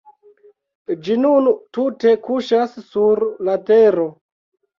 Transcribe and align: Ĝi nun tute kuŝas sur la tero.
Ĝi 1.07 1.17
nun 1.25 1.49
tute 1.79 2.15
kuŝas 2.25 2.75
sur 2.87 3.23
la 3.51 3.57
tero. 3.71 4.09